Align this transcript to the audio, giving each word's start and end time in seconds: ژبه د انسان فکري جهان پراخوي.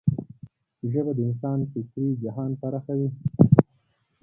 ژبه 0.91 1.11
د 1.15 1.19
انسان 1.27 1.59
فکري 1.71 2.09
جهان 2.23 2.51
پراخوي. 2.61 3.09